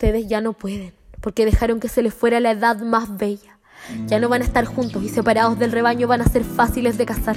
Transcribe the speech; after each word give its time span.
Ustedes 0.00 0.28
ya 0.28 0.40
no 0.40 0.54
pueden, 0.54 0.94
porque 1.20 1.44
dejaron 1.44 1.78
que 1.78 1.88
se 1.88 2.00
les 2.00 2.14
fuera 2.14 2.40
la 2.40 2.52
edad 2.52 2.80
más 2.80 3.18
bella. 3.18 3.58
Ya 4.06 4.18
no 4.18 4.30
van 4.30 4.40
a 4.40 4.46
estar 4.46 4.64
juntos 4.64 5.02
y 5.02 5.10
separados 5.10 5.58
del 5.58 5.72
rebaño 5.72 6.08
van 6.08 6.22
a 6.22 6.26
ser 6.26 6.42
fáciles 6.42 6.96
de 6.96 7.04
cazar. 7.04 7.36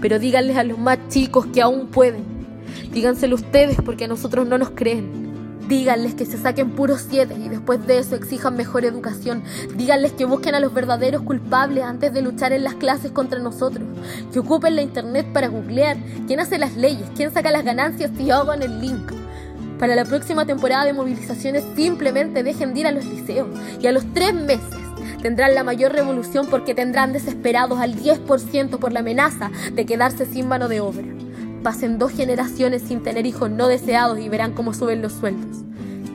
Pero 0.00 0.18
díganles 0.18 0.56
a 0.56 0.64
los 0.64 0.78
más 0.78 0.96
chicos 1.10 1.44
que 1.52 1.60
aún 1.60 1.88
pueden. 1.88 2.24
Díganselo 2.92 3.34
ustedes 3.34 3.76
porque 3.84 4.06
a 4.06 4.08
nosotros 4.08 4.48
no 4.48 4.56
nos 4.56 4.70
creen. 4.70 5.58
Díganles 5.68 6.14
que 6.14 6.24
se 6.24 6.38
saquen 6.38 6.70
puros 6.70 7.04
siete 7.10 7.34
y 7.34 7.50
después 7.50 7.86
de 7.86 7.98
eso 7.98 8.16
exijan 8.16 8.56
mejor 8.56 8.86
educación. 8.86 9.42
Díganles 9.76 10.12
que 10.12 10.24
busquen 10.24 10.54
a 10.54 10.60
los 10.60 10.72
verdaderos 10.72 11.20
culpables 11.20 11.84
antes 11.84 12.14
de 12.14 12.22
luchar 12.22 12.54
en 12.54 12.64
las 12.64 12.76
clases 12.76 13.10
contra 13.10 13.38
nosotros. 13.38 13.86
Que 14.32 14.38
ocupen 14.38 14.76
la 14.76 14.80
internet 14.80 15.26
para 15.34 15.48
googlear 15.48 15.98
quién 16.26 16.40
hace 16.40 16.56
las 16.56 16.74
leyes, 16.74 17.10
quién 17.14 17.34
saca 17.34 17.50
las 17.50 17.66
ganancias 17.66 18.10
y 18.18 18.30
hagan 18.30 18.62
el 18.62 18.80
link. 18.80 19.17
Para 19.78 19.94
la 19.94 20.04
próxima 20.04 20.44
temporada 20.44 20.84
de 20.84 20.92
movilizaciones 20.92 21.64
simplemente 21.76 22.42
dejen 22.42 22.74
de 22.74 22.80
ir 22.80 22.86
a 22.88 22.92
los 22.92 23.04
liceos 23.04 23.48
y 23.80 23.86
a 23.86 23.92
los 23.92 24.12
tres 24.12 24.34
meses 24.34 24.76
tendrán 25.22 25.54
la 25.54 25.62
mayor 25.62 25.92
revolución 25.92 26.46
porque 26.48 26.74
tendrán 26.74 27.12
desesperados 27.12 27.78
al 27.78 27.94
10% 27.94 28.78
por 28.78 28.92
la 28.92 29.00
amenaza 29.00 29.50
de 29.72 29.86
quedarse 29.86 30.26
sin 30.26 30.48
mano 30.48 30.68
de 30.68 30.80
obra. 30.80 31.06
Pasen 31.62 31.98
dos 31.98 32.12
generaciones 32.12 32.82
sin 32.82 33.02
tener 33.02 33.26
hijos 33.26 33.50
no 33.50 33.68
deseados 33.68 34.18
y 34.18 34.28
verán 34.28 34.52
cómo 34.52 34.74
suben 34.74 35.00
los 35.00 35.12
sueldos. 35.12 35.64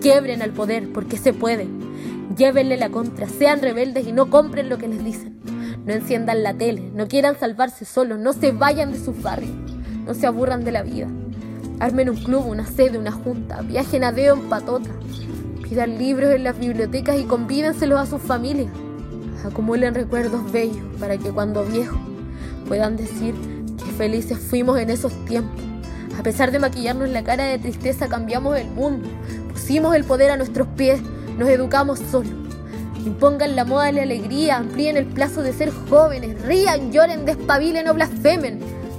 Quiebren 0.00 0.42
al 0.42 0.50
poder 0.50 0.92
porque 0.92 1.16
se 1.16 1.32
puede. 1.32 1.66
Llévenle 2.36 2.76
la 2.76 2.90
contra, 2.90 3.28
sean 3.28 3.60
rebeldes 3.60 4.06
y 4.06 4.12
no 4.12 4.30
compren 4.30 4.68
lo 4.68 4.78
que 4.78 4.88
les 4.88 5.04
dicen. 5.04 5.38
No 5.84 5.92
enciendan 5.92 6.42
la 6.42 6.54
tele, 6.54 6.90
no 6.94 7.08
quieran 7.08 7.38
salvarse 7.38 7.84
solos, 7.84 8.18
no 8.18 8.32
se 8.32 8.52
vayan 8.52 8.92
de 8.92 8.98
sus 8.98 9.20
barrios, 9.20 9.52
no 10.04 10.14
se 10.14 10.26
aburran 10.26 10.64
de 10.64 10.72
la 10.72 10.82
vida. 10.82 11.08
Armen 11.80 12.10
un 12.10 12.16
club, 12.16 12.44
una 12.46 12.66
sede, 12.66 12.98
una 12.98 13.12
junta, 13.12 13.62
viajen 13.62 14.02
a 14.02 14.10
Deo 14.10 14.34
en 14.34 14.48
patota, 14.48 14.90
pidan 15.62 15.96
libros 15.96 16.34
en 16.34 16.42
las 16.42 16.58
bibliotecas 16.58 17.18
y 17.20 17.24
convídenselos 17.24 18.00
a 18.00 18.06
sus 18.06 18.20
familias. 18.20 18.72
Acumulen 19.44 19.94
recuerdos 19.94 20.50
bellos 20.50 20.84
para 20.98 21.16
que 21.18 21.30
cuando 21.30 21.64
viejos 21.64 21.98
puedan 22.66 22.96
decir 22.96 23.34
que 23.76 23.92
felices 23.92 24.38
fuimos 24.38 24.78
en 24.80 24.90
esos 24.90 25.12
tiempos. 25.26 25.62
A 26.18 26.24
pesar 26.24 26.50
de 26.50 26.58
maquillarnos 26.58 27.10
la 27.10 27.22
cara 27.22 27.44
de 27.44 27.60
tristeza, 27.60 28.08
cambiamos 28.08 28.58
el 28.58 28.68
mundo. 28.70 29.08
Pusimos 29.52 29.94
el 29.94 30.02
poder 30.02 30.32
a 30.32 30.36
nuestros 30.36 30.66
pies, 30.68 31.00
nos 31.38 31.48
educamos 31.48 32.00
solos. 32.10 32.32
Impongan 33.06 33.54
la 33.54 33.64
moda 33.64 33.84
de 33.84 33.92
la 33.92 34.02
alegría, 34.02 34.56
amplíen 34.56 34.96
el 34.96 35.06
plazo 35.06 35.42
de 35.42 35.52
ser 35.52 35.70
jóvenes, 35.88 36.42
rían, 36.42 36.90
lloren, 36.90 37.24
despabilen 37.24 37.86
o 37.86 37.94
blasfemen, 37.94 38.58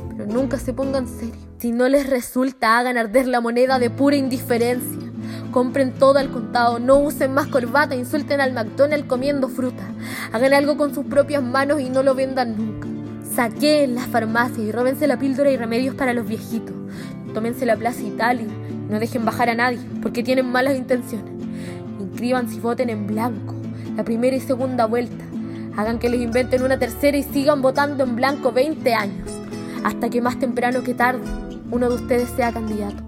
pero 0.09 0.25
nunca 0.28 0.58
se 0.58 0.72
pongan 0.72 1.06
serios. 1.09 1.48
Si 1.60 1.74
no 1.74 1.90
les 1.90 2.10
resulta, 2.10 2.80
hagan 2.80 2.98
arder 2.98 3.28
la 3.28 3.42
moneda 3.42 3.80
de 3.80 3.90
pura 3.90 4.16
indiferencia. 4.16 5.12
Compren 5.52 5.94
todo 5.94 6.18
al 6.18 6.32
contado, 6.32 6.80
no 6.80 7.00
usen 7.00 7.34
más 7.34 7.48
corbata, 7.48 7.96
insulten 7.96 8.40
al 8.40 8.54
McDonald's 8.54 9.08
comiendo 9.08 9.50
fruta. 9.50 9.84
Hagan 10.32 10.54
algo 10.54 10.78
con 10.78 10.96
sus 10.96 11.06
propias 11.08 11.44
manos 11.44 11.82
y 11.82 11.90
no 11.90 12.02
lo 12.02 12.16
vendan 12.16 12.56
nunca. 12.56 12.88
Saqueen 13.36 13.94
las 13.96 14.08
farmacias 14.08 14.60
y 14.60 14.72
róbense 14.72 15.06
la 15.06 15.20
píldora 15.20 15.52
y 15.52 15.58
remedios 15.58 15.96
para 15.96 16.14
los 16.14 16.26
viejitos. 16.26 16.74
Tómense 17.34 17.66
la 17.66 17.76
Plaza 17.76 18.04
Italia. 18.04 18.48
No 18.90 18.98
dejen 18.98 19.26
bajar 19.26 19.50
a 19.50 19.56
nadie 19.56 19.82
porque 20.02 20.24
tienen 20.24 20.50
malas 20.50 20.78
intenciones. 20.78 21.34
Inscríbanse 22.00 22.56
y 22.56 22.60
voten 22.62 22.90
en 22.90 23.06
blanco. 23.06 23.54
La 23.98 24.06
primera 24.06 24.38
y 24.38 24.40
segunda 24.40 24.86
vuelta. 24.86 25.26
Hagan 25.76 26.00
que 26.00 26.10
les 26.10 26.22
inventen 26.22 26.64
una 26.64 26.80
tercera 26.80 27.18
y 27.18 27.24
sigan 27.24 27.62
votando 27.62 28.06
en 28.06 28.16
blanco 28.16 28.54
20 28.54 28.94
años. 28.94 29.28
Hasta 29.83 30.09
que 30.09 30.22
más 30.22 30.39
temprano 30.39 30.83
que 30.83 30.94
tarde 30.94 31.23
uno 31.72 31.89
de 31.89 31.95
ustedes 31.95 32.30
sea 32.30 32.52
candidato. 32.52 33.03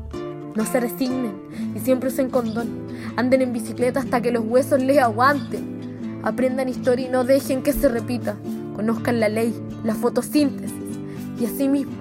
No 0.56 0.66
se 0.66 0.80
resignen 0.80 1.34
y 1.76 1.80
siempre 1.80 2.10
usen 2.10 2.30
condón. 2.30 2.88
Anden 3.16 3.42
en 3.42 3.54
bicicleta 3.54 4.00
hasta 4.00 4.22
que 4.22 4.32
los 4.32 4.46
huesos 4.46 4.82
les 4.82 5.00
aguanten. 5.00 6.22
Aprendan 6.24 6.70
historia 6.70 7.08
y 7.08 7.10
no 7.10 7.24
dejen 7.24 7.64
que 7.64 7.74
se 7.74 7.90
repita. 7.90 8.36
Conozcan 8.76 9.20
la 9.20 9.30
ley, 9.30 9.54
la 9.84 9.96
fotosíntesis 9.96 11.00
y 11.40 11.46
a 11.46 11.50
sí 11.50 11.68
mismos. 11.68 11.96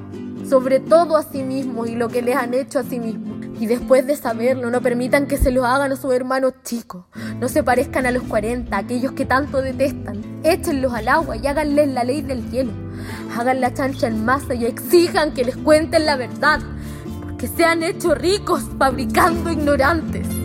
Sobre 0.48 0.80
todo 0.80 1.16
a 1.16 1.22
sí 1.22 1.42
mismos 1.42 1.88
y 1.88 1.94
lo 1.94 2.08
que 2.08 2.22
les 2.22 2.36
han 2.36 2.54
hecho 2.54 2.78
a 2.78 2.82
sí 2.82 2.98
mismos. 2.98 3.30
Y 3.60 3.66
después 3.66 4.06
de 4.06 4.16
saberlo, 4.16 4.70
no 4.70 4.80
permitan 4.80 5.26
que 5.26 5.36
se 5.36 5.50
lo 5.50 5.66
hagan 5.66 5.92
a 5.92 5.96
sus 5.96 6.12
hermanos 6.14 6.54
chicos. 6.64 7.04
No 7.40 7.48
se 7.48 7.62
parezcan 7.62 8.06
a 8.06 8.10
los 8.10 8.22
40, 8.22 8.74
aquellos 8.76 9.12
que 9.12 9.26
tanto 9.26 9.60
detestan. 9.60 10.22
Échenlos 10.42 10.94
al 10.94 11.08
agua 11.08 11.36
y 11.36 11.46
háganles 11.46 11.88
la 11.88 12.04
ley 12.04 12.22
del 12.22 12.50
hielo. 12.50 12.72
Hagan 13.36 13.60
la 13.60 13.72
chancha 13.72 14.06
en 14.06 14.24
masa 14.24 14.54
y 14.54 14.66
exijan 14.66 15.32
que 15.32 15.44
les 15.44 15.56
cuenten 15.56 16.06
la 16.06 16.16
verdad 16.16 16.60
que 17.38 17.48
se 17.48 17.64
han 17.64 17.82
hecho 17.82 18.14
ricos 18.14 18.62
fabricando 18.78 19.50
ignorantes. 19.50 20.39